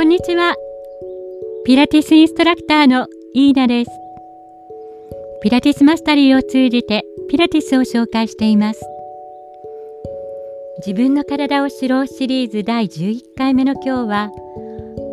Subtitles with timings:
[0.00, 0.54] こんにちは。
[1.66, 3.90] ピラティスインストラクターのイーナです。
[5.42, 8.80] ピラティスマスタリーを通じてピラティスを紹介しています。
[10.78, 14.30] 自分の体を知ろうシリーズ第11回目の今日は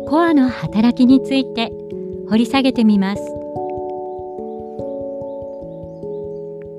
[0.08, 1.70] コアの働きについて
[2.30, 3.22] 掘り下げてみます。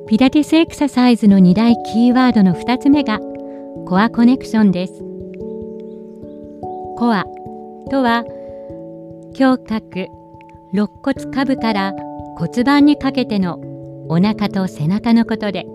[0.07, 3.19] ピラティスエクササイズの2大キーワードの2つ目が
[3.85, 4.93] コアコネクションです。
[6.97, 7.23] コア
[7.89, 8.23] とは
[9.37, 10.07] 胸郭
[10.71, 11.93] 肋骨下部から
[12.37, 13.59] 骨盤にかけての
[14.07, 15.65] お腹と背中のことで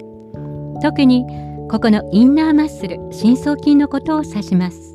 [0.83, 1.25] 特に
[1.71, 4.95] ここのインナーマッスル深層筋のことを指します。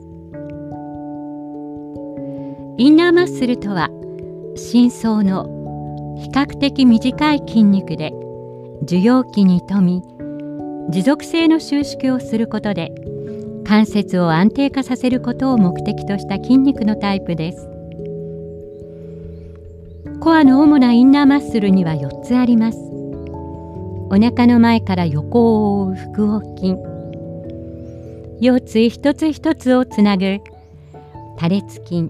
[2.78, 3.90] インナーマッスルとは
[4.56, 8.14] 深層の比較的短い筋肉で
[8.84, 10.04] 受容器に富み
[10.90, 12.92] 持続性の収縮をすることで
[13.70, 17.70] 関節を安定化させることを目的とした筋肉のタイプです。
[20.20, 22.80] コアの主なインナーマッスルには4つあります。
[24.10, 26.78] お腹の前から横を覆う腹横筋
[28.42, 30.40] 腰椎一つ一つをつなぐ
[31.38, 32.10] 多裂筋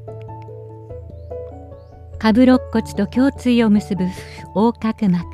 [2.20, 4.06] 下部肋骨と胸椎を結ぶ
[4.56, 5.26] 横隔膜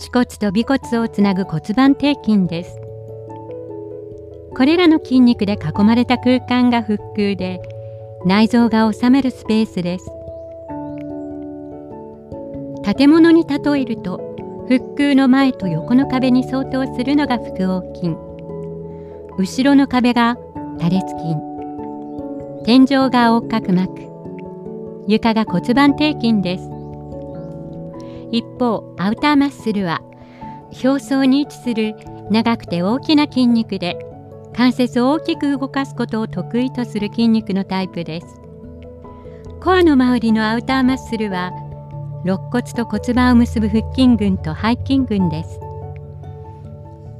[0.00, 2.83] 恥骨と尾骨をつなぐ骨盤底筋です
[4.56, 7.60] これらの筋肉で囲まれた空間が腹腔で
[8.24, 10.10] 内臓が収めるスペースです。
[12.96, 14.34] 建物に例えると
[14.68, 18.16] 腹腔の前と横の壁に相当するのが腹横筋。
[19.36, 20.36] 後ろの壁が
[20.78, 21.36] 多裂筋。
[22.64, 23.92] 天井が横隔膜。
[25.08, 26.70] 床が骨盤底筋です。
[28.30, 30.00] 一方アウターマッスルは
[30.82, 31.94] 表層に位置する
[32.30, 33.98] 長くて大きな筋肉で
[34.56, 38.26] 関節を大きく動かすことを得意とする筋肉のタイプです。
[39.60, 41.50] コアの周りのアウターマッスルは
[42.24, 45.58] 肋骨と骨盤を結ぶ腹筋群と背筋群です。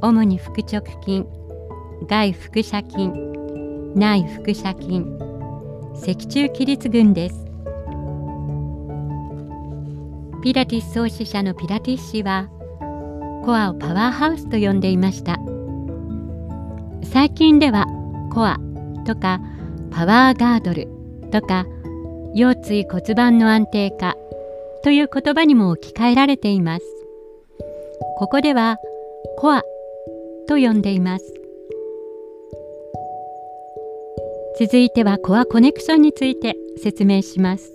[0.00, 1.26] 主に腹直筋、
[2.06, 3.10] 外腹斜筋、
[3.94, 5.04] 内腹斜筋、
[5.94, 7.44] 脊柱起立群です。
[10.42, 12.48] ピラティス創始者のピラティッシは
[13.44, 15.53] コアをパワーハウスと呼んでいました。
[17.14, 17.86] 最近では
[18.32, 18.58] コア
[19.06, 19.40] とか
[19.92, 20.88] パワーガードル
[21.30, 21.64] とか
[22.34, 24.16] 腰椎骨盤の安定化
[24.82, 26.84] という言葉にも置き換えられています。
[28.18, 28.78] ここでは
[29.38, 29.62] コア
[30.48, 31.34] と呼んでいます。
[34.58, 37.72] 続いてはコアコネクションについて説明します。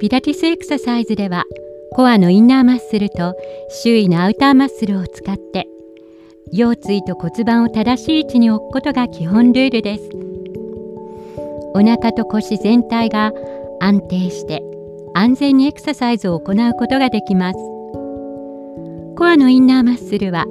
[0.00, 1.44] ピラティスエクササイズでは
[1.92, 3.36] コアのインナーマッスルと
[3.84, 5.68] 周囲のアウターマッスルを使って
[6.52, 10.08] 腰椎と骨盤を正しい位置に置くことが基本ルールです。
[11.74, 13.32] お腹と腰全体が
[13.80, 14.62] 安定して
[15.14, 17.58] 安全にエクササイズを行うことができます。
[19.16, 20.46] コアのインナーマッスルは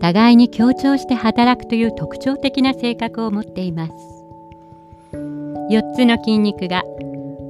[0.00, 3.92] 互いに協調して働くという特徴的な性格を持っています。
[5.70, 6.82] 4つの筋肉が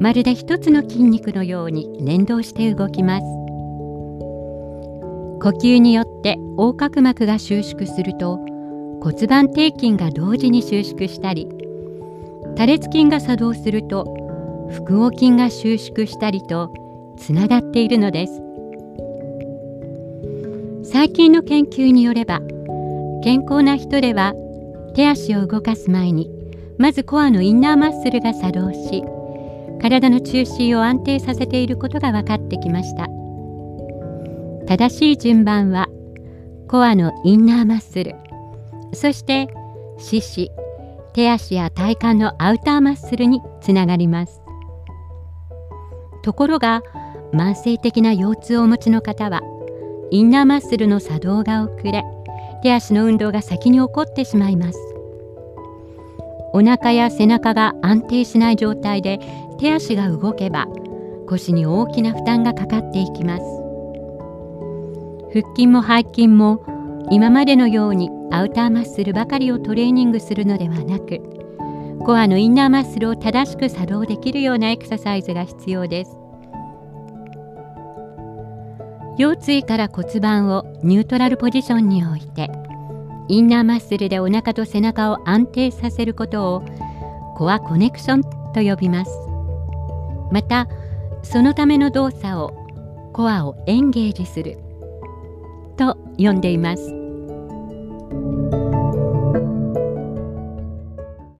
[0.01, 3.42] まるで1つの筋肉のように連動して動きます。
[5.43, 8.39] 呼吸によって横隔膜が収縮すると
[9.03, 11.49] 骨盤底筋が同時に収縮したり
[12.55, 14.05] 多裂筋が作動すると
[14.71, 16.73] 腹横筋が収縮したりと
[17.19, 18.41] つながっているのです
[20.89, 22.41] 最近の研究によれば
[23.25, 24.35] 健康な人では
[24.95, 26.31] 手足を動かす前に
[26.79, 29.03] まずコアのインナーマッスルが作動し
[29.81, 33.22] 体の中心を安定させていることが分かってきました。
[34.73, 35.87] 正しい順番は
[36.67, 38.15] コアのインナーマッスル。
[38.95, 39.49] そして
[39.99, 40.51] 四肢
[41.13, 44.41] 手足や体幹のアウターマッスルにつながります。
[46.23, 46.83] ところが
[47.35, 49.43] 慢性的な腰痛をお持ちの方は
[50.11, 52.03] インナーマッスルの作動が遅れ
[52.63, 54.79] 手足の運動が先に起こってしまいます。
[56.55, 59.21] お腹や背中が安定しない状態で
[59.59, 60.67] 手足が動けば
[61.29, 63.62] 腰に大きな負担がかかっていきます。
[65.33, 66.63] 腹筋も背筋も
[67.11, 71.21] 今までのようにアウターマッスルばかりをトレーニングするのではなく
[72.05, 76.17] コアのインナーマッスルを正しく作動できるようなエクササイズが必要です。
[79.19, 82.51] 腰椎から骨盤をニュートラルポジションに置いて
[83.29, 86.63] インナーマッスルでお腹と背中を安定させることを
[87.37, 89.13] コアコネクションと呼びます。
[90.31, 90.69] また
[91.23, 94.59] そのための動作をコアをエンゲージする。
[95.77, 97.02] と呼んでいます。